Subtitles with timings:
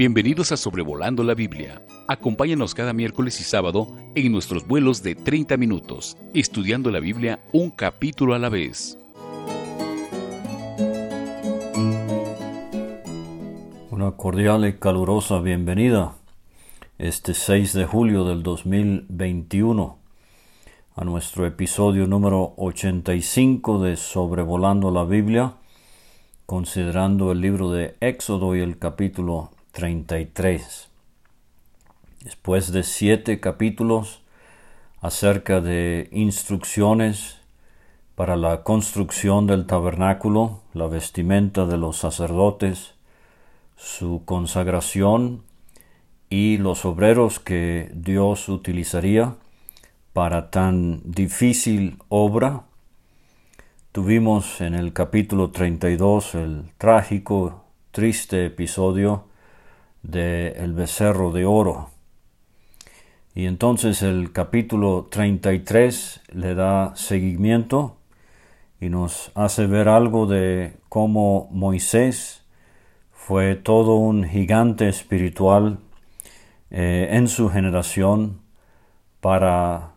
[0.00, 1.82] Bienvenidos a Sobrevolando la Biblia.
[2.08, 7.68] Acompáñanos cada miércoles y sábado en nuestros vuelos de 30 minutos, estudiando la Biblia un
[7.68, 8.96] capítulo a la vez.
[13.90, 16.14] Una cordial y calurosa bienvenida
[16.96, 19.98] este 6 de julio del 2021
[20.96, 25.56] a nuestro episodio número 85 de Sobrevolando la Biblia,
[26.46, 30.88] considerando el libro de Éxodo y el capítulo 33.
[32.24, 34.20] Después de siete capítulos
[35.00, 37.38] acerca de instrucciones
[38.14, 42.94] para la construcción del tabernáculo, la vestimenta de los sacerdotes,
[43.76, 45.42] su consagración
[46.28, 49.36] y los obreros que Dios utilizaría
[50.12, 52.64] para tan difícil obra,
[53.92, 59.29] tuvimos en el capítulo 32 el trágico, triste episodio
[60.02, 61.90] de el becerro de oro.
[63.34, 67.96] Y entonces el capítulo 33 le da seguimiento
[68.80, 72.44] y nos hace ver algo de cómo Moisés
[73.12, 75.78] fue todo un gigante espiritual
[76.70, 78.40] eh, en su generación
[79.20, 79.92] para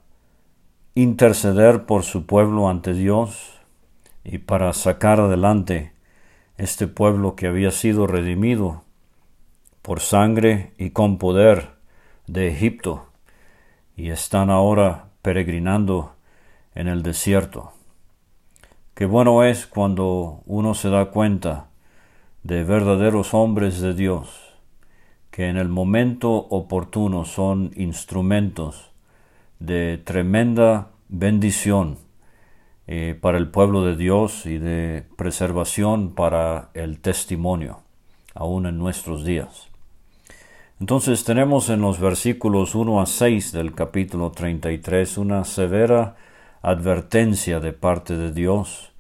[0.96, 3.60] interceder por su pueblo ante Dios
[4.24, 5.94] y para sacar adelante
[6.58, 8.84] este pueblo que había sido redimido
[9.84, 11.72] por sangre y con poder
[12.26, 13.06] de Egipto,
[13.96, 16.14] y están ahora peregrinando
[16.74, 17.74] en el desierto.
[18.96, 21.68] Qué bueno es cuando uno se da cuenta
[22.44, 24.56] de verdaderos hombres de Dios,
[25.32, 28.92] que en el momento oportuno son instrumentos
[29.60, 31.98] de tremenda bendición
[32.88, 37.80] eh, para el pueblo de Dios y de preservación para el testimonio,
[38.34, 39.73] aún en nuestros días.
[40.84, 46.18] Entonces tenemos en los versículos 1 a 6 del capítulo 33 una severa
[46.62, 48.92] advertencia de parte de Dios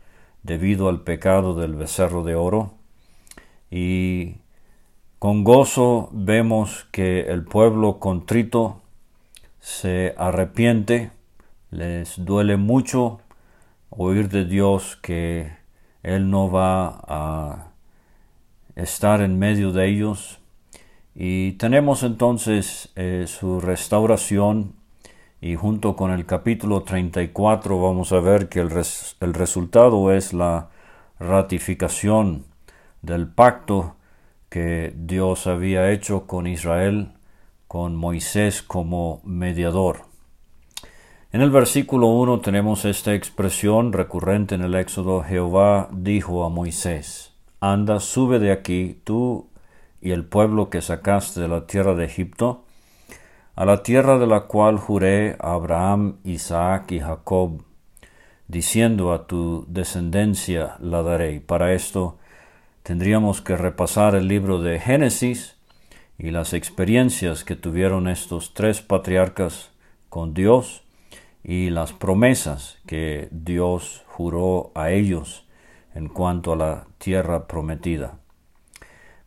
[0.43, 2.71] debido al pecado del becerro de oro.
[3.69, 4.35] Y
[5.19, 8.81] con gozo vemos que el pueblo contrito
[9.59, 11.11] se arrepiente,
[11.69, 13.19] les duele mucho
[13.89, 15.51] oír de Dios que
[16.01, 17.67] Él no va a
[18.77, 20.39] estar en medio de ellos,
[21.15, 24.73] y tenemos entonces eh, su restauración
[25.41, 28.71] y junto con el capítulo 34 vamos a ver que el,
[29.19, 30.69] el resultado es la
[31.19, 32.45] ratificación
[33.01, 33.95] del pacto
[34.49, 37.11] que Dios había hecho con Israel,
[37.67, 40.05] con Moisés como mediador.
[41.31, 47.33] En el versículo 1 tenemos esta expresión recurrente en el Éxodo, Jehová dijo a Moisés,
[47.59, 49.49] Anda, sube de aquí, tú
[50.03, 52.65] y el pueblo que sacaste de la tierra de Egipto,
[53.55, 57.63] a la tierra de la cual juré a Abraham, Isaac y Jacob,
[58.49, 61.39] diciendo a tu descendencia la daré.
[61.39, 62.17] Para esto
[62.83, 65.55] tendríamos que repasar el libro de Génesis
[66.17, 69.71] y las experiencias que tuvieron estos tres patriarcas
[70.09, 70.83] con Dios
[71.45, 75.45] y las promesas que Dios juró a ellos
[75.95, 78.17] en cuanto a la tierra prometida.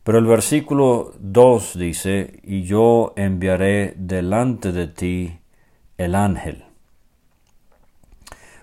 [0.07, 5.39] Pero el versículo 2 dice, y yo enviaré delante de ti
[5.97, 6.63] el ángel.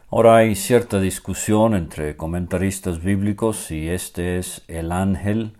[0.08, 5.52] Ahora hay cierta discusión entre comentaristas bíblicos si este es el ángel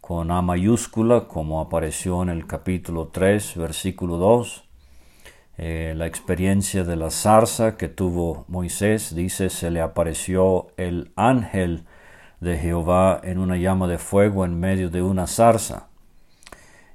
[0.00, 4.64] con A mayúscula, como apareció en el capítulo 3, versículo 2.
[5.58, 11.84] Eh, la experiencia de la zarza que tuvo Moisés dice, se le apareció el ángel
[12.40, 15.88] de Jehová en una llama de fuego en medio de una zarza.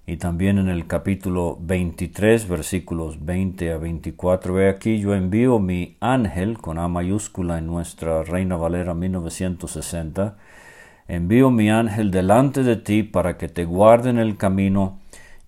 [0.05, 5.95] Y también en el capítulo 23, versículos 20 a 24, ve aquí, yo envío mi
[5.99, 10.37] ángel, con A mayúscula en nuestra Reina Valera 1960,
[11.07, 15.00] envío mi ángel delante de ti para que te guarde en el camino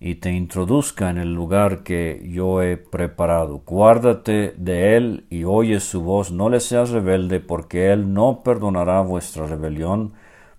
[0.06, 3.62] y te introduzca en el lugar que yo he preparado.
[3.64, 9.00] Guárdate de él y oye su voz, no le seas rebelde, porque él no perdonará
[9.00, 10.12] vuestra rebelión,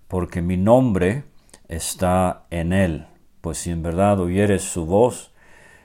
[0.08, 1.22] porque mi nombre
[1.68, 3.06] está en él.
[3.40, 5.32] Pues si en verdad oyeres su voz,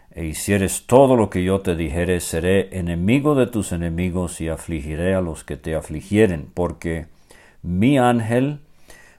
[0.09, 5.13] e hicieres todo lo que yo te dijere, seré enemigo de tus enemigos y afligiré
[5.13, 7.05] a los que te afligieren, porque
[7.61, 8.61] mi ángel,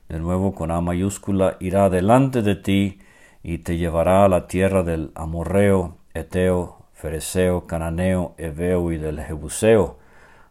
[0.09, 2.99] de nuevo con A mayúscula, irá delante de ti,
[3.43, 9.99] y te llevará a la tierra del amorreo, eteo, fereceo, cananeo, eveo y del jebuseo,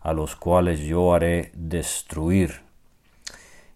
[0.02, 2.62] a los cuales yo haré destruir.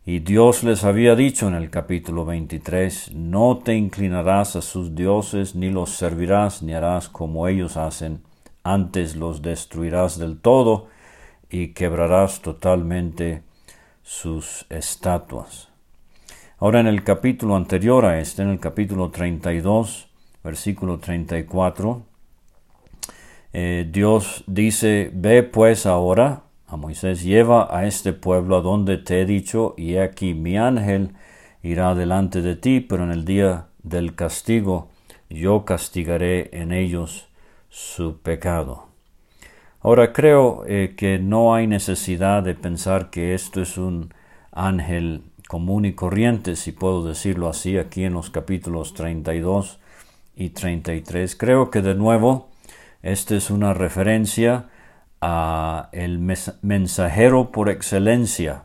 [0.06, 5.56] Y Dios les había dicho en el capítulo 23, no te inclinarás a sus dioses,
[5.56, 8.22] ni los servirás, ni harás como ellos hacen,
[8.64, 10.88] antes los destruirás del todo
[11.50, 13.44] y quebrarás totalmente
[14.04, 15.75] sus estatuas.
[16.58, 20.08] Ahora en el capítulo anterior a este, en el capítulo 32,
[20.42, 22.02] versículo 34,
[23.52, 29.20] eh, Dios dice, ve pues ahora a Moisés, lleva a este pueblo a donde te
[29.20, 31.12] he dicho, y aquí mi ángel
[31.62, 34.88] irá delante de ti, pero en el día del castigo
[35.30, 37.28] yo castigaré en ellos
[37.70, 38.86] su pecado.
[39.82, 44.14] Ahora creo eh, que no hay necesidad de pensar que esto es un
[44.56, 49.80] ángel común y corriente, si puedo decirlo así, aquí en los capítulos 32
[50.36, 51.36] y 33.
[51.36, 52.50] Creo que de nuevo
[53.04, 54.70] esta es una referencia
[55.92, 56.20] el
[56.62, 58.64] mensajero por excelencia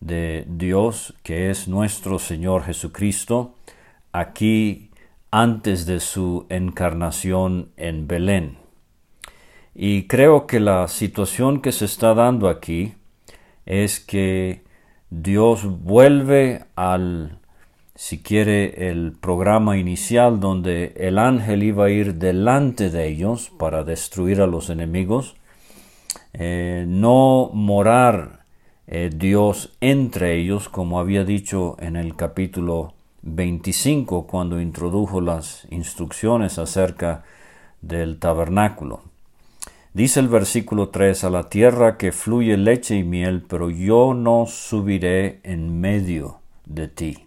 [0.00, 3.54] de Dios, que es nuestro Señor Jesucristo,
[4.10, 4.90] aquí
[5.30, 8.58] antes de su encarnación en Belén.
[9.74, 12.94] Y creo que la situación que se está dando aquí
[13.64, 14.61] es que
[15.14, 17.36] Dios vuelve al,
[17.94, 23.84] si quiere, el programa inicial donde el ángel iba a ir delante de ellos para
[23.84, 25.36] destruir a los enemigos,
[26.32, 28.46] eh, no morar
[28.86, 36.58] eh, Dios entre ellos, como había dicho en el capítulo 25 cuando introdujo las instrucciones
[36.58, 37.22] acerca
[37.82, 39.11] del tabernáculo.
[39.94, 44.46] Dice el versículo 3, a la tierra que fluye leche y miel, pero yo no
[44.46, 47.26] subiré en medio de ti.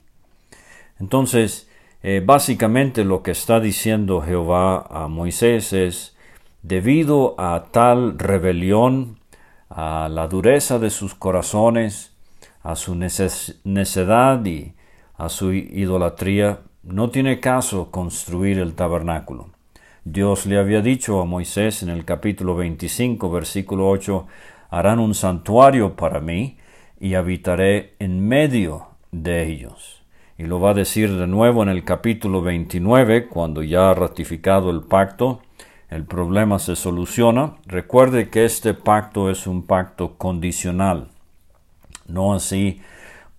[0.99, 1.69] Entonces,
[2.01, 6.17] eh, básicamente lo que está diciendo Jehová a Moisés es,
[6.63, 9.19] debido a tal rebelión,
[9.69, 12.15] a la dureza de sus corazones,
[12.63, 14.73] a su necedad y
[15.17, 19.54] a su idolatría, no tiene caso construir el tabernáculo.
[20.07, 24.27] Dios le había dicho a Moisés en el capítulo 25, versículo 8,
[24.69, 26.57] harán un santuario para mí
[26.99, 30.03] y habitaré en medio de ellos.
[30.37, 34.69] Y lo va a decir de nuevo en el capítulo 29, cuando ya ha ratificado
[34.69, 35.41] el pacto,
[35.89, 37.55] el problema se soluciona.
[37.65, 41.07] Recuerde que este pacto es un pacto condicional,
[42.07, 42.79] no así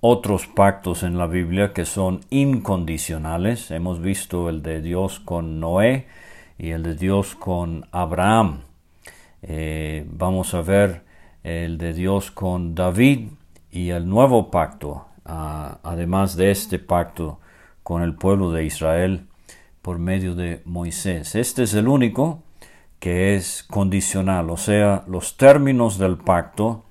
[0.00, 3.70] otros pactos en la Biblia que son incondicionales.
[3.70, 6.06] Hemos visto el de Dios con Noé
[6.58, 8.62] y el de Dios con Abraham.
[9.42, 11.02] Eh, vamos a ver
[11.44, 13.28] el de Dios con David
[13.70, 17.38] y el nuevo pacto, ah, además de este pacto
[17.82, 19.26] con el pueblo de Israel
[19.82, 21.34] por medio de Moisés.
[21.34, 22.42] Este es el único
[22.98, 26.84] que es condicional, o sea, los términos del pacto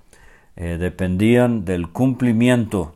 [0.56, 2.96] eh, dependían del cumplimiento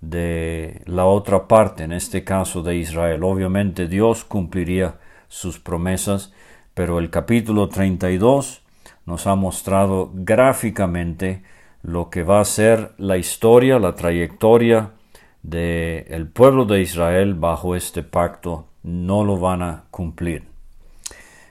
[0.00, 3.22] de la otra parte, en este caso de Israel.
[3.22, 4.96] Obviamente Dios cumpliría
[5.28, 6.32] sus promesas,
[6.74, 8.62] pero el capítulo 32
[9.06, 11.42] nos ha mostrado gráficamente
[11.82, 14.90] lo que va a ser la historia, la trayectoria
[15.42, 20.44] del el pueblo de Israel bajo este pacto no lo van a cumplir.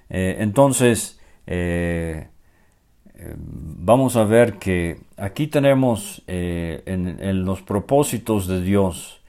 [0.10, 2.28] Eh, entonces, eh,
[3.16, 9.22] eh, vamos a ver que aquí tenemos en, en, los propósitos de Dios,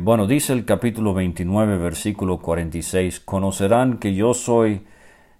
[0.00, 4.82] bueno, dice el capítulo 29, versículo 46, conocerán que yo soy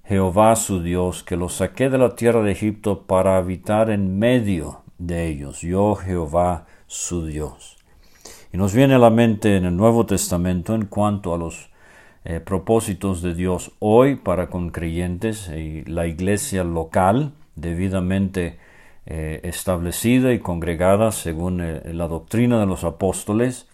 [0.05, 4.83] Jehová su Dios, que los saqué de la tierra de Egipto para habitar en medio
[4.99, 7.79] de ellos, yo Jehová su Dios.
[8.53, 11.71] Y nos viene a la mente en el Nuevo Testamento en cuanto a los
[12.25, 18.59] eh, propósitos de Dios hoy para con creyentes y la iglesia local debidamente
[19.07, 23.69] eh, establecida y congregada según eh, la doctrina de los apóstoles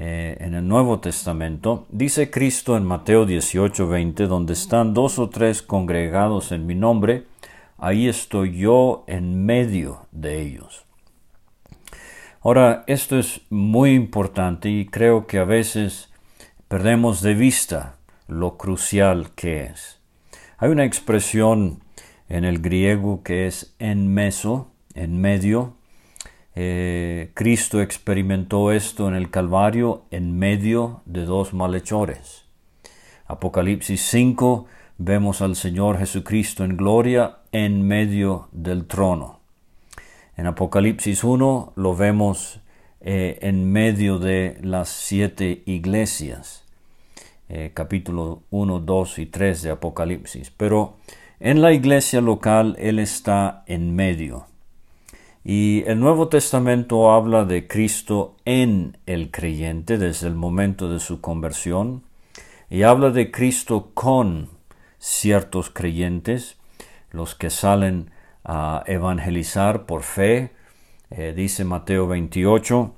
[0.00, 5.60] en el Nuevo Testamento, dice Cristo en Mateo 18, 20, donde están dos o tres
[5.60, 7.24] congregados en mi nombre,
[7.78, 10.84] ahí estoy yo en medio de ellos.
[12.42, 16.10] Ahora, esto es muy importante y creo que a veces
[16.68, 17.96] perdemos de vista
[18.28, 19.98] lo crucial que es.
[20.58, 21.80] Hay una expresión
[22.28, 25.74] en el griego que es en meso, en medio.
[26.60, 32.46] Eh, Cristo experimentó esto en el Calvario en medio de dos malhechores.
[33.26, 39.38] Apocalipsis 5 vemos al Señor Jesucristo en gloria en medio del trono.
[40.36, 42.60] En Apocalipsis 1 lo vemos
[43.02, 46.64] eh, en medio de las siete iglesias,
[47.48, 50.50] eh, capítulo 1, 2 y 3 de Apocalipsis.
[50.50, 50.96] Pero
[51.38, 54.48] en la iglesia local Él está en medio.
[55.50, 61.22] Y el Nuevo Testamento habla de Cristo en el creyente desde el momento de su
[61.22, 62.02] conversión.
[62.68, 64.50] Y habla de Cristo con
[64.98, 66.58] ciertos creyentes,
[67.12, 68.10] los que salen
[68.44, 70.52] a evangelizar por fe,
[71.08, 72.92] eh, dice Mateo 28,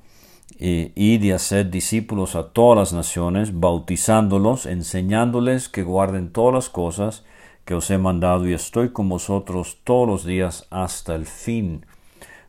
[0.59, 7.25] y de hacer discípulos a todas las naciones, bautizándolos, enseñándoles que guarden todas las cosas
[7.65, 11.87] que os he mandado y estoy con vosotros todos los días hasta el fin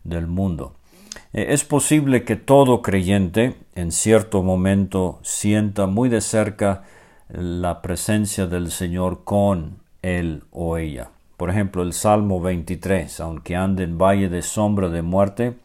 [0.03, 0.75] del mundo.
[1.33, 6.83] Eh, es posible que todo creyente en cierto momento sienta muy de cerca
[7.29, 11.09] la presencia del Señor con él o ella.
[11.37, 15.55] Por ejemplo, el Salmo 23, aunque ande en valle de sombra de muerte,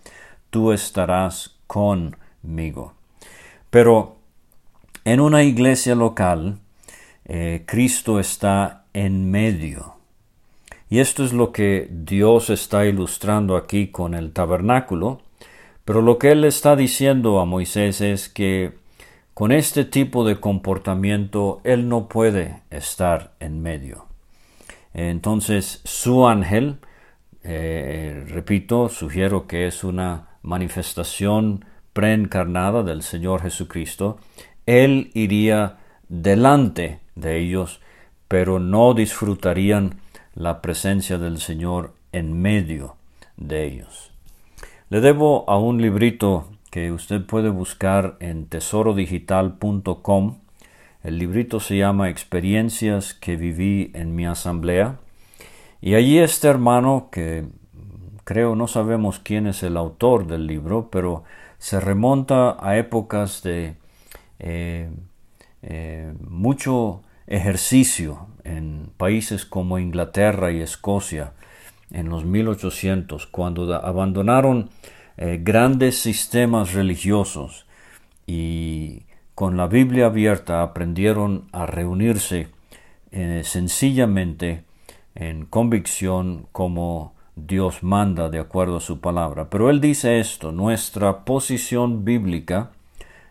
[0.50, 2.94] tú estarás conmigo.
[3.70, 4.16] Pero
[5.04, 6.58] en una iglesia local,
[7.26, 9.95] eh, Cristo está en medio.
[10.88, 15.20] Y esto es lo que Dios está ilustrando aquí con el tabernáculo.
[15.84, 18.72] Pero lo que Él está diciendo a Moisés es que
[19.34, 24.06] con este tipo de comportamiento Él no puede estar en medio.
[24.94, 26.78] Entonces su ángel,
[27.42, 34.18] eh, repito, sugiero que es una manifestación preencarnada del Señor Jesucristo,
[34.64, 35.78] Él iría
[36.08, 37.80] delante de ellos,
[38.28, 40.00] pero no disfrutarían
[40.36, 42.94] la presencia del Señor en medio
[43.36, 44.12] de ellos.
[44.88, 50.36] Le debo a un librito que usted puede buscar en tesorodigital.com
[51.06, 54.98] el librito se llama Experiencias que viví en mi asamblea.
[55.80, 57.46] Y allí este hermano, que
[58.24, 61.22] creo no sabemos quién es el autor del libro, pero
[61.58, 63.76] se remonta a épocas de
[64.40, 64.90] eh,
[65.62, 71.32] eh, mucho ejercicio en países como Inglaterra y Escocia
[71.90, 74.70] en los 1800, cuando abandonaron
[75.16, 77.66] eh, grandes sistemas religiosos
[78.26, 79.02] y
[79.34, 82.48] con la Biblia abierta aprendieron a reunirse
[83.12, 84.64] eh, sencillamente
[85.14, 89.50] en convicción como Dios manda de acuerdo a su palabra.
[89.50, 92.70] Pero él dice esto, nuestra posición bíblica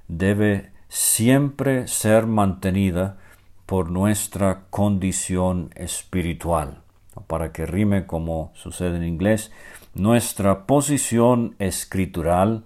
[0.07, 3.17] debe siempre ser mantenida
[3.65, 6.81] por nuestra condición espiritual.
[7.27, 9.51] Para que rime como sucede en inglés,
[9.93, 12.63] nuestra posición escritural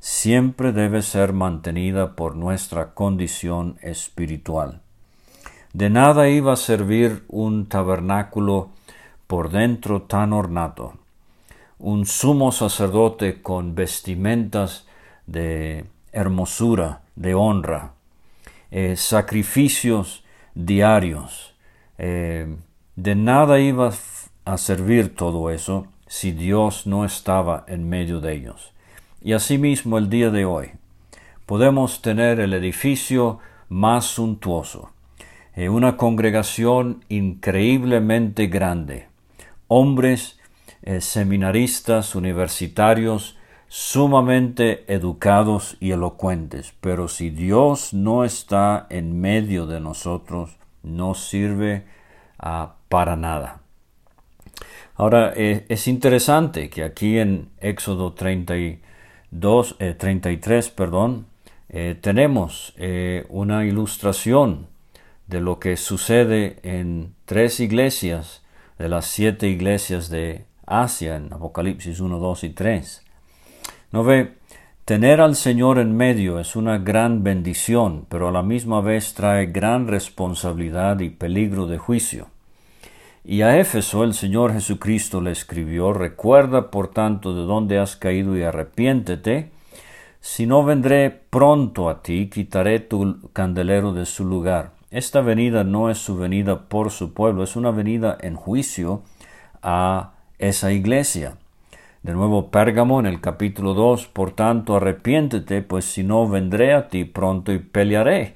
[0.00, 4.80] siempre debe ser mantenida por nuestra condición espiritual.
[5.72, 8.70] De nada iba a servir un tabernáculo
[9.26, 10.94] por dentro tan ornato,
[11.78, 14.86] un sumo sacerdote con vestimentas
[15.26, 17.92] de hermosura, de honra,
[18.70, 20.24] eh, sacrificios
[20.58, 21.54] diarios.
[21.98, 22.56] Eh,
[22.96, 23.92] de nada iba
[24.44, 28.72] a servir todo eso si Dios no estaba en medio de ellos.
[29.22, 30.72] Y asimismo el día de hoy
[31.46, 33.38] podemos tener el edificio
[33.68, 34.90] más suntuoso,
[35.54, 39.06] eh, una congregación increíblemente grande,
[39.68, 40.38] hombres
[40.82, 43.37] eh, seminaristas, universitarios,
[43.68, 51.84] sumamente educados y elocuentes, pero si Dios no está en medio de nosotros, no sirve
[52.38, 53.60] ah, para nada.
[54.94, 58.54] Ahora, eh, es interesante que aquí en Éxodo 30
[59.30, 61.26] 2, 33, eh, perdón,
[61.68, 62.74] eh, tenemos
[63.28, 64.66] una ilustración
[65.26, 68.42] de lo que sucede en tres iglesias
[68.78, 73.02] de las siete iglesias de Asia en Apocalipsis 1, 2 y 3.
[73.90, 74.34] ¿No ve?
[74.84, 79.46] Tener al Señor en medio es una gran bendición, pero a la misma vez trae
[79.46, 82.28] gran responsabilidad y peligro de juicio.
[83.24, 88.36] Y a Éfeso el Señor Jesucristo le escribió, Recuerda por tanto de dónde has caído
[88.36, 89.50] y arrepiéntete,
[90.20, 94.72] si no vendré pronto a ti, quitaré tu candelero de su lugar.
[94.90, 99.02] Esta venida no es su venida por su pueblo, es una venida en juicio
[99.62, 101.37] a esa iglesia.
[102.02, 106.88] De nuevo, Pérgamo en el capítulo 2, por tanto, arrepiéntete, pues si no vendré a
[106.88, 108.34] ti pronto y pelearé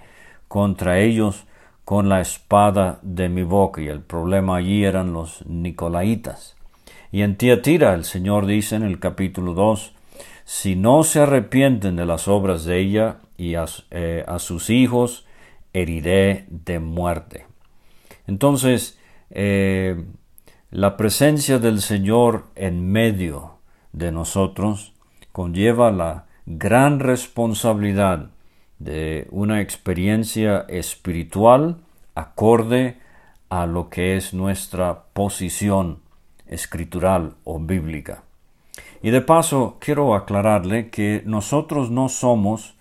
[0.49, 1.45] contra ellos
[1.85, 3.81] con la espada de mi boca.
[3.81, 6.57] Y el problema allí eran los nicolaitas.
[7.13, 9.95] Y en Tiatira el Señor dice en el capítulo 2,
[10.45, 13.55] si no se arrepienten de las obras de ella y
[13.91, 15.25] eh, a, sus hijos,
[15.73, 17.47] heriré de muerte.
[18.27, 18.99] Entonces,
[19.31, 20.05] eh,
[20.71, 23.52] la presencia del Señor en medio
[23.93, 24.93] de nosotros
[25.33, 28.31] conlleva la gran responsabilidad
[28.79, 31.77] de una experiencia espiritual
[32.15, 32.99] acorde
[33.49, 35.99] a lo que es nuestra posición
[36.47, 38.23] escritural o bíblica.
[39.03, 42.75] Y de paso, quiero aclararle que nosotros no somos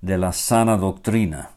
[0.00, 1.50] de la sana doctrina.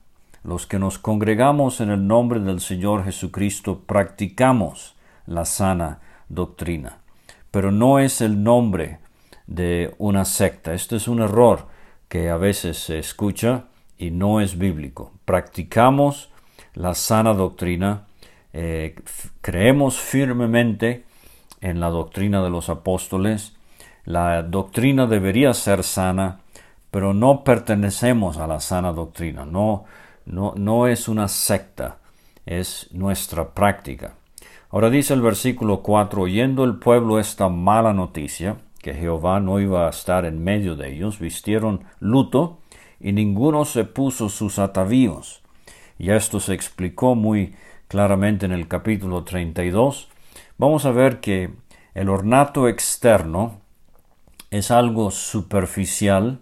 [0.43, 5.99] Los que nos congregamos en el nombre del Señor Jesucristo practicamos la sana
[6.29, 6.98] doctrina.
[7.51, 8.99] Pero no es el nombre
[9.47, 10.73] de una secta.
[10.73, 11.67] Este es un error
[12.07, 13.65] que a veces se escucha
[13.97, 15.11] y no es bíblico.
[15.25, 16.29] Practicamos
[16.73, 18.07] la sana doctrina,
[18.53, 18.95] eh,
[19.41, 21.03] creemos firmemente
[21.61, 23.55] en la doctrina de los apóstoles,
[24.05, 26.39] la doctrina debería ser sana,
[26.89, 29.85] pero no pertenecemos a la sana doctrina, no,
[30.25, 31.97] no, no es una secta,
[32.45, 34.15] es nuestra práctica.
[34.71, 39.87] Ahora dice el versículo 4, oyendo el pueblo esta mala noticia, que Jehová no iba
[39.87, 42.59] a estar en medio de ellos, vistieron luto
[42.99, 45.41] y ninguno se puso sus atavíos.
[45.97, 47.55] Y esto se explicó muy
[47.87, 50.07] claramente en el capítulo 32.
[50.59, 51.49] Vamos a ver que
[51.95, 53.59] el ornato externo
[54.51, 56.39] es algo superficial,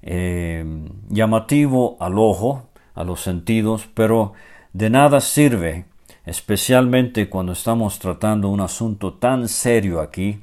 [0.00, 0.64] eh,
[1.10, 4.32] llamativo al ojo, a los sentidos, pero
[4.72, 5.84] de nada sirve,
[6.26, 10.40] especialmente cuando estamos tratando un asunto tan serio aquí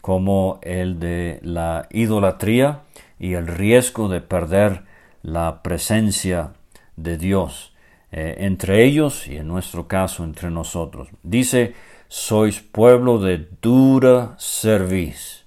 [0.00, 2.82] como el de la idolatría
[3.18, 4.82] y el riesgo de perder
[5.22, 6.52] la presencia
[6.96, 7.72] de Dios
[8.12, 11.08] eh, entre ellos y en nuestro caso entre nosotros.
[11.22, 11.74] Dice,
[12.08, 15.44] sois pueblo de dura cerviz.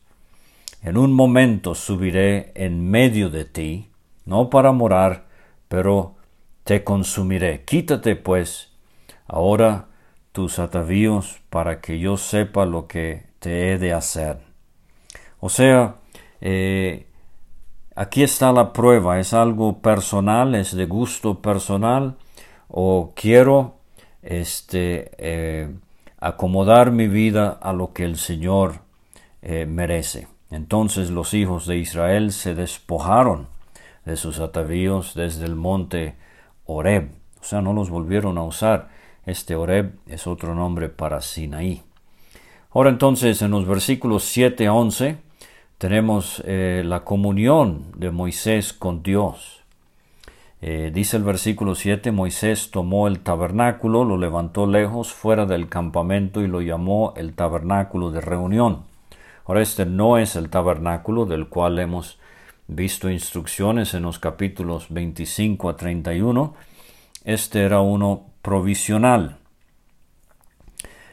[0.83, 3.87] En un momento subiré en medio de ti,
[4.25, 5.25] no para morar,
[5.67, 6.15] pero
[6.63, 7.63] te consumiré.
[7.63, 8.68] Quítate, pues,
[9.29, 9.87] ahora
[10.31, 14.39] tus atavíos para que yo sepa lo que te he de hacer.
[15.39, 15.95] O sea,
[16.41, 17.07] eh,
[17.95, 22.17] aquí está la prueba, es algo personal, es de gusto personal,
[22.67, 23.77] o quiero
[24.21, 25.73] este, eh,
[26.19, 28.81] acomodar mi vida a lo que el Señor
[29.41, 30.27] eh, merece.
[30.51, 33.47] Entonces los hijos de Israel se despojaron
[34.05, 36.15] de sus atavíos desde el monte
[36.65, 38.89] Oreb, o sea, no los volvieron a usar.
[39.29, 41.83] Este Oreb es otro nombre para Sinaí.
[42.71, 45.17] Ahora entonces en los versículos 7 a 11
[45.77, 49.61] tenemos eh, la comunión de Moisés con Dios.
[50.61, 56.41] Eh, dice el versículo 7, Moisés tomó el tabernáculo, lo levantó lejos fuera del campamento
[56.41, 58.83] y lo llamó el tabernáculo de reunión.
[59.45, 62.17] Ahora este no es el tabernáculo del cual hemos
[62.67, 66.55] visto instrucciones en los capítulos 25 a 31.
[67.23, 69.37] Este era uno provisional.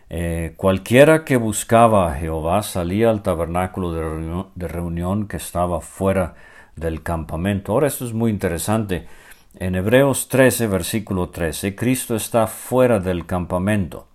[0.09, 6.35] Eh, cualquiera que buscaba a Jehová salía al tabernáculo de reunión que estaba fuera
[6.77, 7.73] del campamento.
[7.73, 9.07] Ahora esto es muy interesante
[9.59, 14.07] en Hebreos 13, versículo 13, Cristo está fuera del campamento.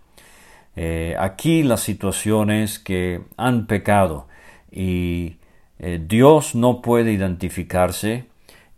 [0.75, 4.27] Eh, aquí la situación es que han pecado
[4.71, 5.38] y
[5.80, 8.25] eh, Dios no puede identificarse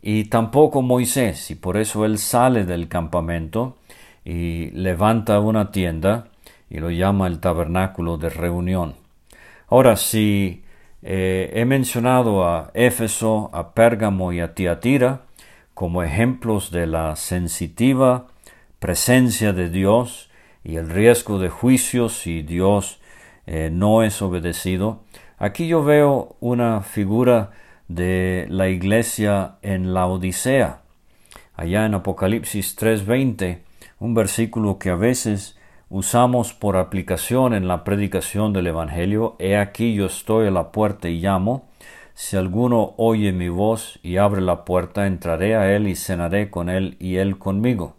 [0.05, 3.77] y tampoco Moisés y por eso él sale del campamento
[4.25, 6.27] y levanta una tienda
[6.69, 8.95] y lo llama el tabernáculo de reunión.
[9.69, 10.61] Ahora, si
[11.03, 15.21] eh, he mencionado a Éfeso, a Pérgamo y a Tiatira,
[15.73, 18.27] como ejemplos de la sensitiva
[18.79, 20.29] presencia de Dios
[20.65, 22.99] y el riesgo de juicio si Dios
[23.47, 24.99] eh, no es obedecido.
[25.37, 27.51] Aquí yo veo una figura
[27.95, 30.81] de la iglesia en la Odisea,
[31.55, 33.63] allá en Apocalipsis 3:20,
[33.99, 35.57] un versículo que a veces
[35.89, 39.35] usamos por aplicación en la predicación del Evangelio.
[39.37, 41.69] He aquí yo estoy a la puerta y llamo.
[42.15, 46.69] Si alguno oye mi voz y abre la puerta, entraré a él y cenaré con
[46.69, 47.95] él y él conmigo.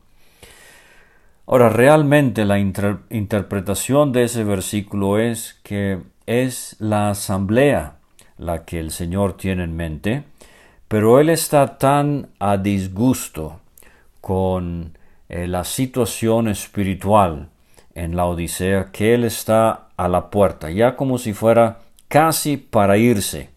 [1.46, 7.98] Ahora, realmente la interpretación de ese versículo es que es la asamblea
[8.38, 10.24] la que el Señor tiene en mente,
[10.88, 13.60] pero Él está tan a disgusto
[14.20, 14.96] con
[15.28, 17.48] eh, la situación espiritual
[17.94, 22.96] en la Odisea que Él está a la puerta, ya como si fuera casi para
[22.96, 23.54] irse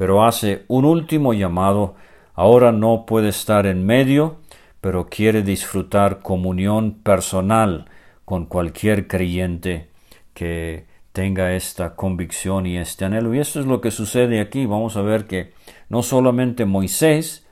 [0.00, 1.94] pero hace un último llamado.
[2.32, 4.36] Ahora no puede estar en medio,
[4.80, 7.84] pero quiere disfrutar comunión personal
[8.24, 9.88] con cualquier creyente
[10.32, 10.86] que
[11.20, 13.34] tenga esta convicción y este anhelo.
[13.34, 14.64] Y esto es lo que sucede aquí.
[14.64, 15.52] Vamos a ver que
[15.90, 17.46] no solamente Moisés,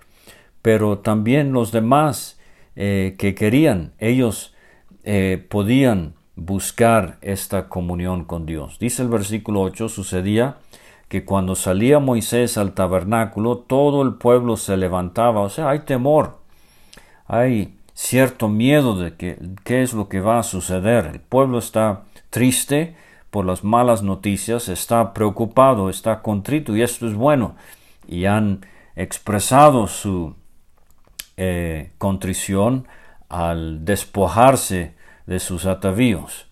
[0.63, 2.41] pero también los demás
[2.77, 4.55] eh, que querían, ellos
[5.05, 8.79] eh, podían buscar esta comunión con Dios.
[8.79, 10.57] Dice el versículo 8, sucedía
[11.11, 16.39] que cuando salía Moisés al tabernáculo, todo el pueblo se levantaba, o sea, hay temor,
[17.27, 21.11] hay cierto miedo de que, qué es lo que va a suceder.
[21.13, 22.97] El pueblo está triste
[23.31, 27.57] por las malas noticias, está preocupado, está contrito y esto es bueno.
[28.07, 28.65] Y han
[28.97, 30.35] expresado su
[31.37, 32.89] eh, contrición
[33.29, 34.95] al despojarse
[35.27, 36.47] de sus atavíos.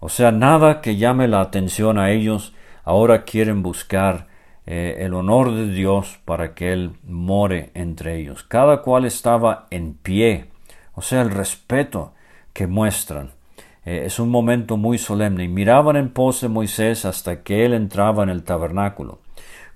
[0.00, 2.52] O sea, nada que llame la atención a ellos,
[2.84, 4.26] ahora quieren buscar
[4.66, 8.42] eh, el honor de Dios para que Él more entre ellos.
[8.42, 10.50] Cada cual estaba en pie,
[10.94, 12.12] o sea, el respeto
[12.52, 13.30] que muestran.
[13.88, 17.72] Eh, es un momento muy solemne y miraban en pos de Moisés hasta que Él
[17.72, 19.20] entraba en el tabernáculo.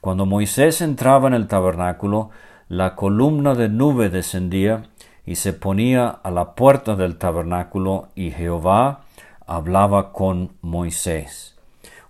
[0.03, 2.29] Cuando Moisés entraba en el tabernáculo,
[2.69, 4.83] la columna de nube descendía
[5.25, 9.01] y se ponía a la puerta del tabernáculo y Jehová
[9.47, 11.57] hablaba con Moisés.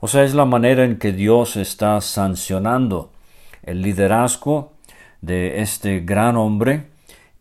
[0.00, 3.12] O sea, es la manera en que Dios está sancionando
[3.62, 4.72] el liderazgo
[5.20, 6.88] de este gran hombre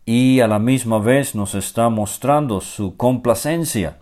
[0.06, 3.98] y a la misma vez nos está mostrando su complacencia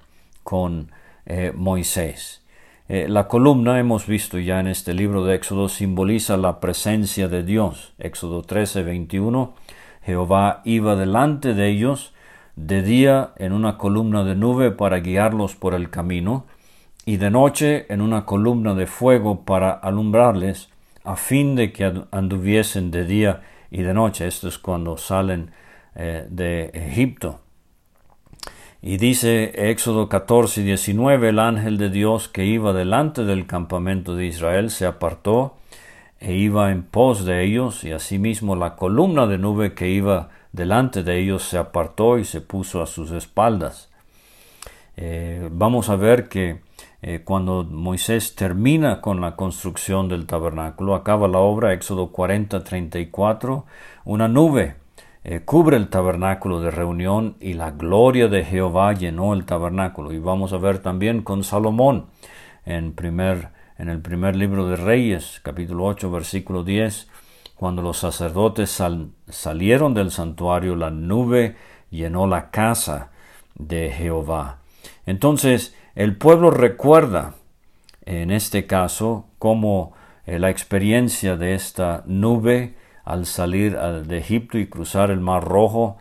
[0.49, 0.91] con
[1.27, 2.43] eh, Moisés.
[2.87, 7.43] Eh, la columna, hemos visto ya en este libro de Éxodo, simboliza la presencia de
[7.43, 7.93] Dios.
[7.99, 9.53] Éxodo 13, 21
[10.03, 12.15] Jehová iba delante de ellos
[12.55, 16.45] de día en una columna de nube para guiarlos por el camino,
[17.05, 20.69] y de noche en una columna de fuego para alumbrarles,
[21.03, 24.25] a fin de que anduviesen de día y de noche.
[24.25, 25.51] Esto es cuando salen
[25.93, 27.39] eh, de Egipto.
[28.81, 34.15] Y dice Éxodo 14 y 19, el ángel de Dios que iba delante del campamento
[34.15, 35.57] de Israel se apartó
[36.21, 41.03] e iba en pos de ellos, y asimismo la columna de nube que iba delante
[41.03, 43.89] de ellos se apartó y se puso a sus espaldas.
[44.95, 46.61] Eh, vamos a ver que
[47.01, 53.65] eh, cuando Moisés termina con la construcción del tabernáculo, acaba la obra, Éxodo 40, 34,
[54.05, 54.75] una nube
[55.23, 60.13] eh, cubre el tabernáculo de reunión y la gloria de Jehová llenó el tabernáculo.
[60.13, 62.07] Y vamos a ver también con Salomón
[62.65, 67.07] en primer en el primer libro de Reyes, capítulo 8, versículo 10,
[67.55, 68.77] cuando los sacerdotes
[69.29, 71.55] salieron del santuario, la nube
[71.89, 73.11] llenó la casa
[73.55, 74.59] de Jehová.
[75.05, 77.35] Entonces, el pueblo recuerda,
[78.05, 79.93] en este caso, cómo
[80.25, 85.97] eh, la experiencia de esta nube al salir de Egipto y cruzar el Mar Rojo,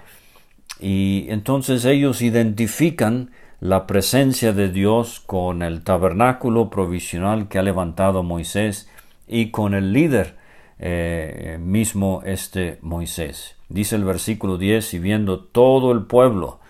[0.80, 3.30] y entonces ellos identifican
[3.60, 8.88] la presencia de Dios con el tabernáculo provisional que ha levantado Moisés
[9.26, 10.36] y con el líder
[10.78, 13.56] eh, mismo este Moisés.
[13.68, 16.60] Dice el versículo 10, y viendo todo el pueblo,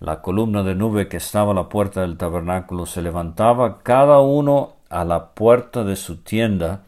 [0.00, 4.76] la columna de nube que estaba a la puerta del tabernáculo se levantaba cada uno
[4.88, 6.82] a la puerta de su tienda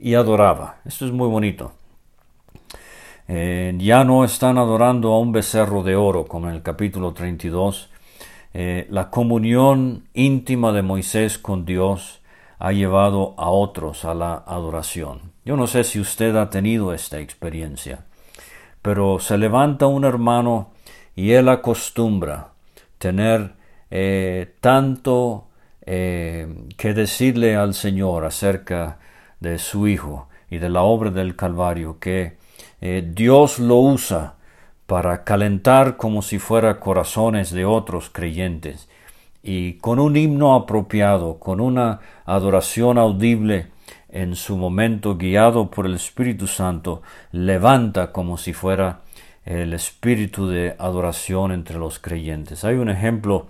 [0.00, 0.76] y adoraba.
[0.84, 1.72] Esto es muy bonito.
[3.28, 7.88] Eh, ya no están adorando a un becerro de oro como en el capítulo 32,
[8.54, 12.20] eh, la comunión íntima de Moisés con Dios
[12.58, 15.32] ha llevado a otros a la adoración.
[15.44, 18.04] Yo no sé si usted ha tenido esta experiencia,
[18.82, 20.70] pero se levanta un hermano
[21.14, 22.48] y él acostumbra
[22.98, 23.52] tener
[23.90, 25.48] eh, tanto
[25.84, 28.98] que decirle al Señor acerca
[29.40, 32.36] de su Hijo y de la obra del Calvario, que
[32.82, 34.34] Dios lo usa
[34.86, 38.88] para calentar como si fuera corazones de otros creyentes,
[39.42, 43.68] y con un himno apropiado, con una adoración audible
[44.08, 49.00] en su momento guiado por el Espíritu Santo, levanta como si fuera
[49.44, 52.64] el espíritu de adoración entre los creyentes.
[52.64, 53.46] Hay un ejemplo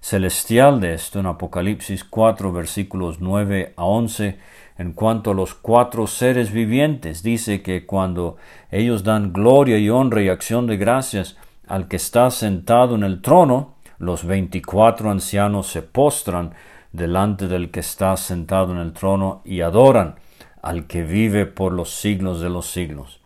[0.00, 4.38] celestial de esto en Apocalipsis 4 versículos 9 a 11
[4.78, 8.36] en cuanto a los cuatro seres vivientes, dice que cuando
[8.70, 11.36] ellos dan gloria y honra y acción de gracias
[11.66, 16.52] al que está sentado en el trono, los veinticuatro ancianos se postran
[16.92, 20.14] delante del que está sentado en el trono y adoran
[20.62, 23.20] al que vive por los siglos de los siglos.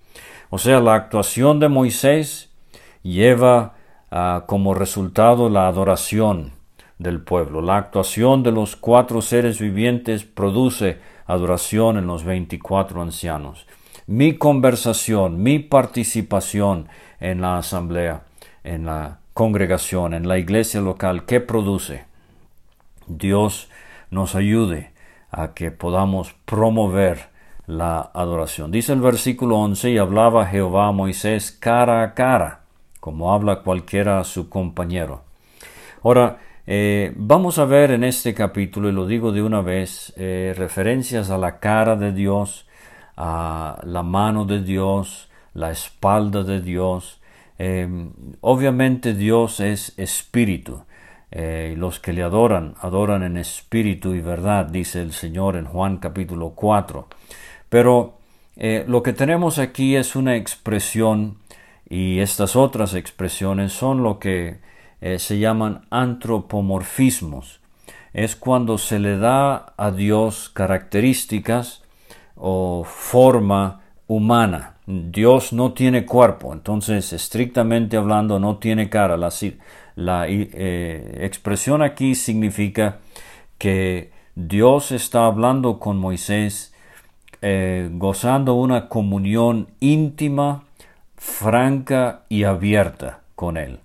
[0.49, 2.51] O sea, la actuación de Moisés
[3.03, 3.75] lleva
[4.11, 6.53] ah, como resultado la adoración
[6.99, 7.61] del pueblo.
[7.61, 13.67] La actuación de los cuatro seres vivientes produce adoración en los 24 ancianos.
[14.07, 16.89] Mi conversación, mi participación
[17.21, 18.23] en la asamblea,
[18.65, 22.05] en la congregación, en la iglesia local, ¿qué produce?
[23.07, 23.69] Dios
[24.11, 24.93] nos ayude
[25.31, 27.31] a que podamos promover
[27.67, 28.71] la adoración.
[28.71, 32.61] Dice el versículo 11, y hablaba Jehová a Moisés cara a cara,
[33.01, 35.23] como habla cualquiera a su compañero.
[36.03, 40.55] Ahora, eh, vamos a ver en este capítulo, y lo digo de una vez, eh,
[40.57, 42.67] referencias a la cara de Dios,
[43.17, 47.21] a la mano de Dios, la espalda de Dios.
[47.59, 47.89] Eh,
[48.41, 50.85] obviamente Dios es espíritu.
[51.77, 56.51] los que le adoran, adoran en espíritu y verdad, dice el Señor en Juan capítulo
[56.51, 57.09] 4.
[57.71, 58.19] Pero
[58.87, 61.39] lo que tenemos aquí es una expresión
[61.89, 64.61] y estas otras expresiones son lo que
[65.03, 67.61] eh, se llaman antropomorfismos.
[68.15, 71.83] Es cuando se le da a Dios características
[72.37, 74.77] o forma humana.
[74.87, 79.17] Dios no tiene cuerpo, entonces estrictamente hablando no tiene cara.
[79.17, 79.31] La,
[79.97, 82.99] la eh, expresión aquí significa
[83.59, 86.75] que Dios está hablando con Moisés,
[87.41, 90.63] eh, gozando una comunión íntima,
[91.17, 93.81] franca y abierta con él.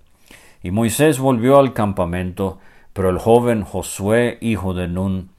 [0.62, 2.58] Y Moisés volvió al campamento,
[2.92, 5.30] pero el joven Josué, hijo de Nun,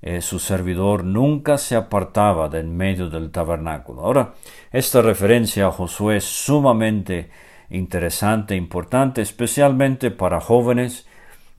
[0.00, 4.02] eh, su servidor, nunca se apartaba de en medio del tabernáculo.
[4.02, 4.34] Ahora,
[4.70, 7.30] esta referencia a Josué es sumamente
[7.70, 11.06] interesante, importante, especialmente para jóvenes,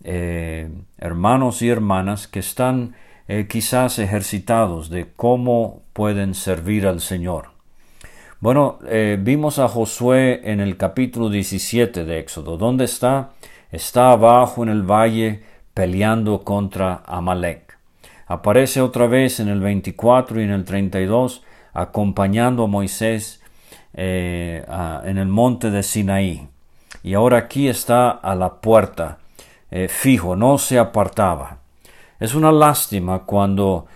[0.04, 2.96] eh, hermanos y hermanas que están
[3.28, 7.59] eh, quizás ejercitados de cómo pueden servir al Señor.
[8.42, 12.56] Bueno, eh, vimos a Josué en el capítulo 17 de Éxodo.
[12.56, 13.32] ¿Dónde está?
[13.70, 17.78] Está abajo en el valle peleando contra Amalek.
[18.28, 23.42] Aparece otra vez en el 24 y en el 32 acompañando a Moisés
[23.94, 24.64] eh,
[25.04, 26.48] en el monte de Sinaí.
[27.04, 29.18] Y ahora aquí está a la puerta,
[29.70, 31.58] eh, fijo, no se apartaba.
[32.22, 33.88] Es una lástima cuando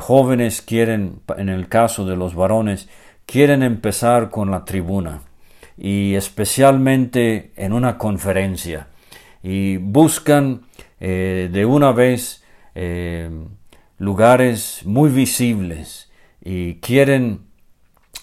[0.00, 2.88] jóvenes quieren, en el caso de los varones,
[3.26, 5.22] quieren empezar con la tribuna
[5.76, 8.88] y especialmente en una conferencia
[9.42, 10.62] y buscan
[11.00, 12.42] eh, de una vez
[12.74, 13.30] eh,
[13.98, 16.10] lugares muy visibles
[16.42, 17.46] y quieren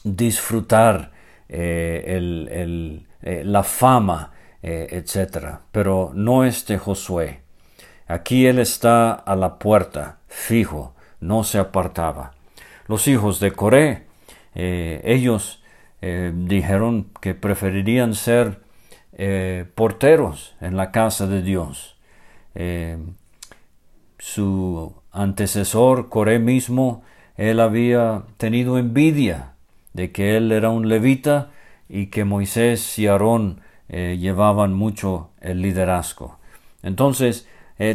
[0.04, 1.12] disfrutar
[1.48, 3.04] eh,
[3.44, 4.32] la fama,
[4.64, 5.60] etc.
[5.72, 7.42] Pero no este Josué.
[8.08, 12.34] Aquí él está a la puerta, fijo, no se apartaba.
[12.88, 14.11] Los hijos de Coré
[14.56, 15.64] eh, ellos
[16.02, 18.62] eh, dijeron que preferirían ser
[19.14, 21.98] eh, porteros en la casa de Dios.
[24.18, 27.04] su antecesor, Coré mismo,
[27.38, 29.54] él había tenido envidia
[29.94, 31.50] de que él era un levita
[31.90, 36.38] y que Moisés y Aarón llevaban mucho el liderazgo.
[36.84, 37.48] Entonces,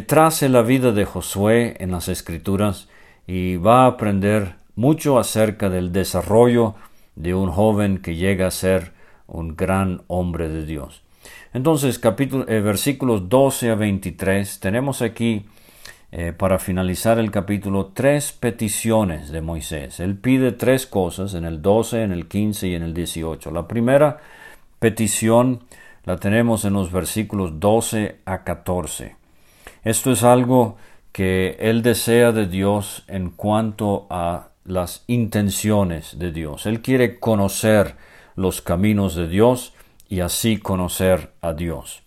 [0.07, 2.89] trace la vida de Josué en las escrituras
[3.25, 6.75] y va a aprender mucho acerca del desarrollo
[7.15, 8.93] de un joven que llega a ser
[9.25, 11.03] un gran hombre de Dios.
[11.51, 15.47] Entonces, capítulo, eh, versículos 12 a 23, tenemos aquí,
[16.11, 19.99] eh, para finalizar el capítulo, tres peticiones de Moisés.
[19.99, 23.51] Él pide tres cosas en el 12, en el 15 y en el 18.
[23.51, 24.19] La primera
[24.79, 25.61] petición
[26.05, 29.15] la tenemos en los versículos 12 a 14.
[29.83, 30.77] Esto es algo
[31.11, 36.65] que él desea de Dios en cuanto a las intenciones de Dios.
[36.65, 37.95] Él quiere conocer
[38.35, 39.73] los caminos de Dios
[40.09, 42.03] y así conocer a Dios.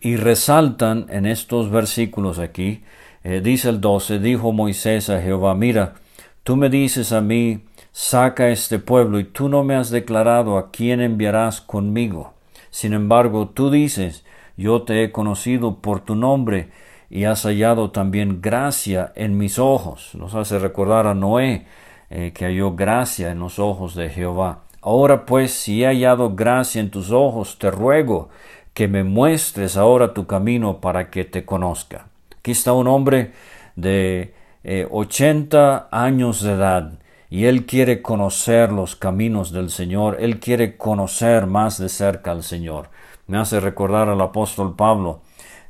[0.00, 2.82] Y resaltan en estos versículos aquí,
[3.22, 5.94] eh, dice el 12, dijo Moisés a Jehová, mira,
[6.42, 7.60] tú me dices a mí,
[7.92, 12.34] saca este pueblo y tú no me has declarado a quién enviarás conmigo.
[12.70, 14.24] Sin embargo, tú dices,
[14.56, 16.70] yo te he conocido por tu nombre
[17.10, 20.14] y has hallado también gracia en mis ojos.
[20.14, 21.66] Nos hace recordar a Noé
[22.08, 24.60] eh, que halló gracia en los ojos de Jehová.
[24.80, 28.30] Ahora pues, si he hallado gracia en tus ojos, te ruego
[28.72, 32.06] que me muestres ahora tu camino para que te conozca.
[32.38, 33.32] Aquí está un hombre
[33.76, 36.92] de eh, ochenta años de edad
[37.28, 42.42] y él quiere conocer los caminos del Señor, él quiere conocer más de cerca al
[42.42, 42.88] Señor.
[43.26, 45.20] Me hace recordar al apóstol Pablo,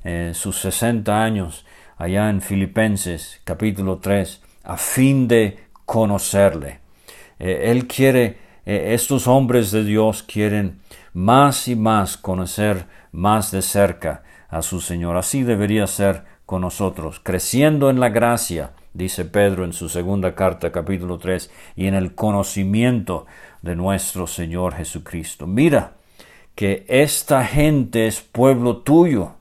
[0.05, 1.65] eh, sus 60 años
[1.97, 6.81] allá en Filipenses capítulo 3 a fin de conocerle.
[7.39, 10.81] Eh, él quiere, eh, estos hombres de Dios quieren
[11.13, 15.17] más y más conocer más de cerca a su Señor.
[15.17, 20.73] Así debería ser con nosotros, creciendo en la gracia, dice Pedro en su segunda carta,
[20.73, 23.27] capítulo 3, y en el conocimiento
[23.63, 25.47] de nuestro Señor Jesucristo.
[25.47, 25.93] Mira
[26.55, 29.35] que esta gente es pueblo tuyo,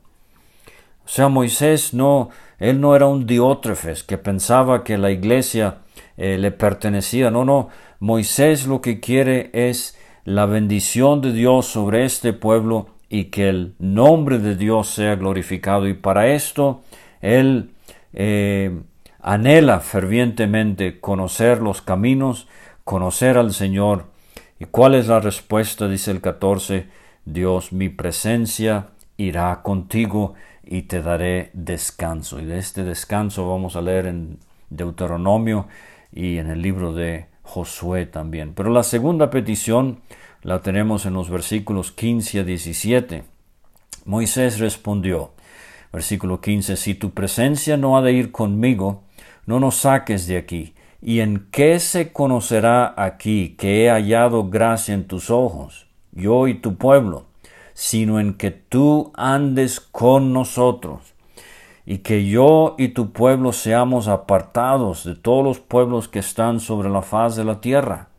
[1.10, 5.78] o sea, Moisés no, él no era un diótrefes que pensaba que la iglesia
[6.17, 7.32] eh, le pertenecía.
[7.32, 7.69] No, no.
[8.00, 13.74] Moisés lo que quiere es la bendición de Dios sobre este pueblo y que el
[13.80, 15.88] nombre de Dios sea glorificado.
[15.88, 16.82] Y para esto
[17.22, 17.72] él
[18.13, 18.80] eh,
[19.19, 22.48] anhela fervientemente conocer los caminos,
[22.84, 24.06] conocer al Señor.
[24.60, 25.88] ¿Y cuál es la respuesta?
[25.88, 26.86] Dice el 14,
[27.26, 30.36] Dios, mi presencia irá contigo
[30.72, 32.40] y te daré descanso.
[32.40, 34.38] Y de este descanso vamos a leer en
[34.70, 35.68] Deuteronomio
[36.14, 38.54] y en el libro de Josué también.
[38.54, 40.02] Pero la segunda petición
[40.44, 43.24] la tenemos en los versículos 15 a 17.
[44.06, 45.32] Moisés respondió,
[45.92, 49.02] versículo 15, si tu presencia no ha de ir conmigo,
[49.48, 50.76] no nos saques de aquí.
[51.02, 56.54] ¿Y en qué se conocerá aquí que he hallado gracia en tus ojos, yo y
[56.54, 57.29] tu pueblo,
[57.82, 61.13] sino en que tú andes con nosotros?
[61.86, 66.88] y que yo y tu pueblo seamos apartados de todos los pueblos que están sobre
[66.88, 68.10] la faz de la tierra.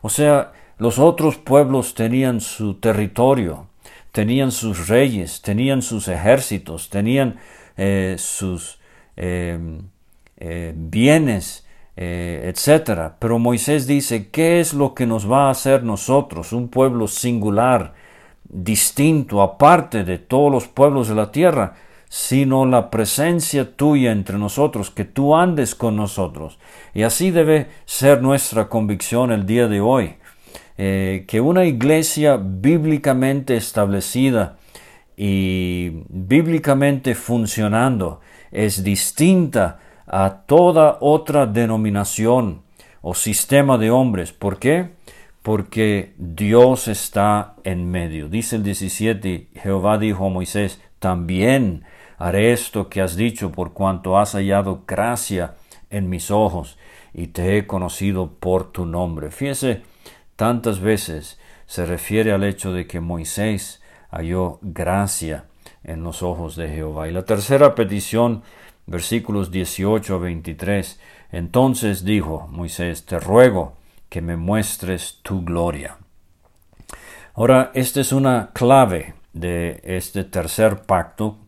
[0.00, 3.68] O sea, los otros pueblos tenían su territorio,
[4.10, 7.38] tenían sus reyes, tenían sus ejércitos, tenían
[7.76, 8.80] eh, sus
[9.14, 9.82] em,
[10.38, 11.64] eh, bienes,
[11.96, 13.12] eh, etc.
[13.20, 17.94] Pero Moisés dice, ¿qué es lo que nos va a hacer nosotros, un pueblo singular,
[18.48, 21.74] distinto, aparte de todos los pueblos de la tierra?
[22.08, 26.58] sino la presencia tuya entre nosotros, que tú andes con nosotros.
[26.94, 30.14] Y así debe ser nuestra convicción el día de hoy,
[30.78, 34.56] eh, que una iglesia bíblicamente establecida
[35.16, 42.62] y bíblicamente funcionando es distinta a toda otra denominación
[43.02, 44.32] o sistema de hombres.
[44.32, 44.90] ¿Por qué?
[45.42, 48.28] Porque Dios está en medio.
[48.28, 51.84] Dice el 17, Jehová dijo a Moisés, también
[52.18, 55.54] haré esto que has dicho por cuanto has hallado gracia
[55.90, 56.76] en mis ojos
[57.14, 59.30] y te he conocido por tu nombre.
[59.30, 59.82] Fíjese,
[60.36, 65.44] tantas veces se refiere al hecho de que Moisés halló gracia
[65.84, 67.08] en los ojos de Jehová.
[67.08, 68.42] Y la tercera petición,
[68.86, 71.00] versículos 18 a 23,
[71.32, 73.74] entonces dijo Moisés, te ruego
[74.08, 75.98] que me muestres tu gloria.
[77.34, 81.38] Ahora, esta es una clave de este tercer pacto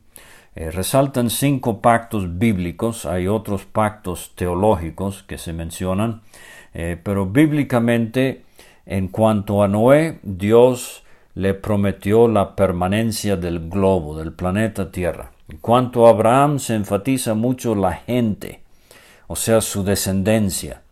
[0.56, 6.22] eh, resaltan cinco pactos bíblicos, hay otros pactos teológicos que se mencionan,
[6.74, 8.42] eh, pero bíblicamente
[8.84, 15.30] en cuanto a Noé, Dios le prometió la permanencia del globo, del planeta Tierra.
[15.48, 18.62] En cuanto a Abraham, se enfatiza mucho la gente,
[19.28, 20.82] o sea, su descendencia.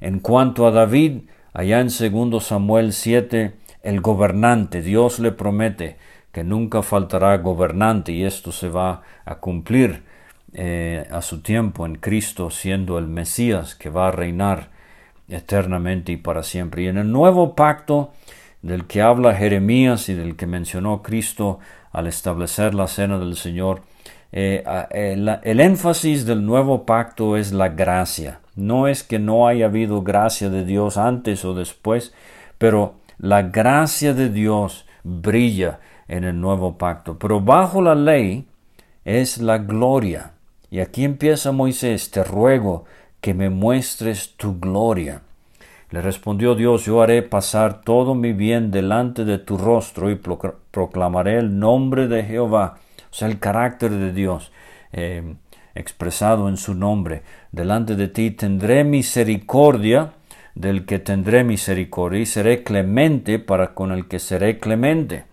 [0.00, 5.96] En cuanto a David, allá en 2 Samuel 7, el gobernante, Dios le promete
[6.32, 10.04] que nunca faltará gobernante y esto se va a cumplir
[10.52, 14.70] eh, a su tiempo en Cristo siendo el Mesías que va a reinar
[15.28, 16.82] eternamente y para siempre.
[16.82, 18.12] Y en el nuevo pacto
[18.62, 21.58] del que habla Jeremías y del que mencionó Cristo
[21.92, 23.82] al establecer la cena del Señor,
[24.30, 28.40] eh, el, el énfasis del nuevo pacto es la gracia.
[28.58, 32.12] No es que no haya habido gracia de Dios antes o después,
[32.58, 37.20] pero la gracia de Dios brilla en el nuevo pacto.
[37.20, 38.48] Pero bajo la ley
[39.04, 40.32] es la gloria.
[40.72, 42.84] Y aquí empieza Moisés, te ruego
[43.20, 45.22] que me muestres tu gloria.
[45.90, 51.38] Le respondió Dios, yo haré pasar todo mi bien delante de tu rostro y proclamaré
[51.38, 54.50] el nombre de Jehová, o sea, el carácter de Dios
[54.92, 55.36] eh,
[55.74, 57.22] expresado en su nombre.
[57.52, 60.12] Delante de ti tendré misericordia
[60.54, 65.24] del que tendré misericordia y seré clemente para con el que seré clemente.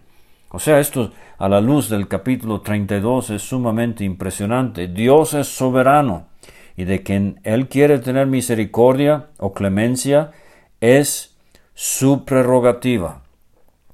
[0.50, 4.88] O sea, esto a la luz del capítulo 32 es sumamente impresionante.
[4.88, 6.28] Dios es soberano
[6.78, 10.32] y de quien Él quiere tener misericordia o clemencia
[10.80, 11.36] es
[11.74, 13.24] su prerrogativa.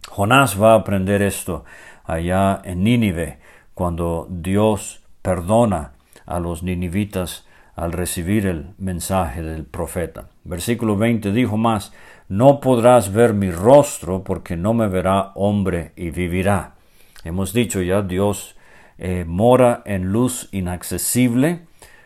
[0.10, 1.64] Jonás va a aprender esto
[2.04, 3.40] allá en Nínive,
[3.74, 5.91] cuando Dios perdona
[6.26, 10.30] a los ninivitas al recibir el mensaje del profeta.
[10.44, 11.94] Versículo 20 dijo más,
[12.28, 16.76] no podrás ver mi rostro porque no me verá hombre y vivirá.
[17.24, 18.56] Hemos dicho ya, Dios
[18.98, 21.62] eh, mora en luz inaccesible,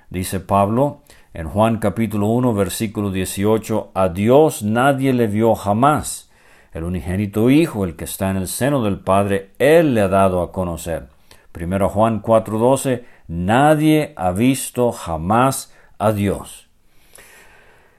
[0.10, 1.01] dice Pablo
[1.36, 6.32] en Juan capítulo 1 versículo 18, a Dios nadie le vio jamás.
[6.71, 10.41] El unigénito Hijo, el que está en el seno del Padre, Él le ha dado
[10.41, 11.08] a conocer.
[11.51, 16.68] Primero Juan 4:12, nadie ha visto jamás a Dios.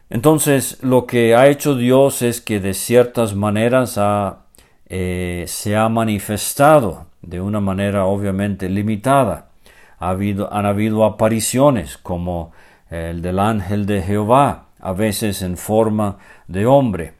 [0.08, 3.98] Entonces, lo que ha hecho Dios es que de ciertas maneras
[4.86, 9.48] eh, se ha manifestado de una manera obviamente limitada.
[9.98, 12.52] Han habido apariciones como
[12.90, 17.15] el del ángel de Jehová, a veces en forma de hombre.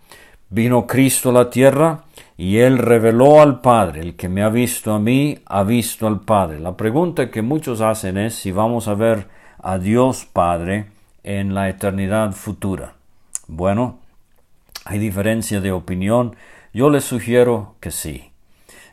[0.49, 2.05] Vino Cristo a la tierra
[2.36, 6.20] y él reveló al Padre, el que me ha visto a mí, ha visto al
[6.20, 6.61] Padre.
[6.61, 9.26] La pregunta que muchos hacen es si vamos a ver
[9.61, 10.86] a Dios Padre
[11.24, 12.94] en la eternidad futura.
[13.49, 13.99] Bueno,
[14.84, 16.36] hay diferencia de opinión.
[16.72, 18.30] Yo les sugiero que sí.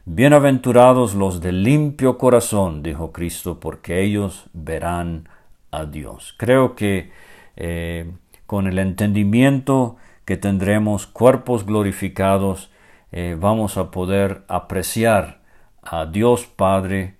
[0.06, 5.30] Bienaventurados los de limpio corazón, dijo Cristo, porque ellos verán
[5.70, 6.34] a Dios.
[6.38, 7.12] Creo que
[7.56, 8.12] eh,
[8.48, 12.72] con el entendimiento que tendremos cuerpos glorificados,
[13.12, 15.40] eh, vamos a poder apreciar
[15.82, 17.16] a Dios Padre,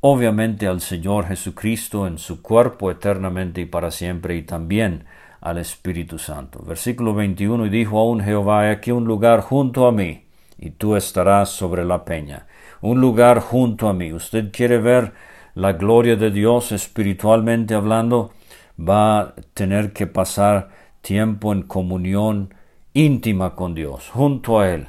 [0.00, 5.04] obviamente al Señor Jesucristo en su cuerpo eternamente y para siempre, y también
[5.40, 6.62] al Espíritu Santo.
[6.66, 10.24] Versículo 21, y dijo aún Jehová, aquí un lugar junto a mí,
[10.58, 12.46] y tú estarás sobre la peña.
[12.80, 14.12] Un lugar junto a mí.
[14.12, 15.12] ¿Usted quiere ver
[15.54, 18.32] la gloria de Dios espiritualmente hablando?
[18.78, 20.70] Va a tener que pasar
[21.04, 22.52] tiempo en comunión
[22.94, 24.88] íntima con Dios, junto a Él.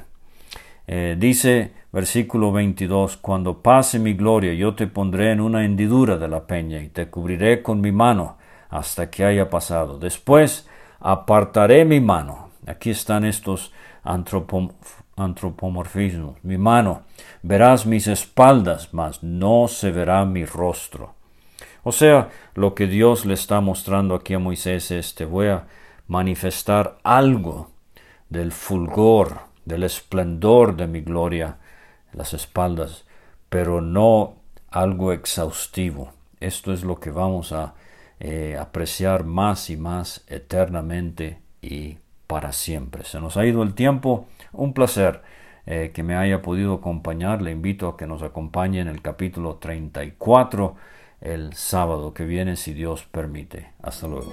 [0.86, 6.28] Eh, dice versículo 22, Cuando pase mi gloria, yo te pondré en una hendidura de
[6.28, 8.38] la peña y te cubriré con mi mano
[8.70, 9.98] hasta que haya pasado.
[9.98, 10.66] Después
[11.00, 12.48] apartaré mi mano.
[12.66, 16.42] Aquí están estos antropomorfismos.
[16.42, 17.02] Mi mano.
[17.42, 21.14] Verás mis espaldas, mas no se verá mi rostro.
[21.82, 25.66] O sea, lo que Dios le está mostrando aquí a Moisés es, te voy a
[26.08, 27.70] manifestar algo
[28.28, 31.58] del fulgor, del esplendor de mi gloria
[32.12, 33.04] en las espaldas,
[33.48, 34.34] pero no
[34.70, 36.12] algo exhaustivo.
[36.40, 37.74] Esto es lo que vamos a
[38.20, 43.04] eh, apreciar más y más eternamente y para siempre.
[43.04, 45.22] Se nos ha ido el tiempo, un placer
[45.66, 47.42] eh, que me haya podido acompañar.
[47.42, 50.76] Le invito a que nos acompañe en el capítulo 34
[51.20, 53.72] el sábado que viene, si Dios permite.
[53.82, 54.32] Hasta luego.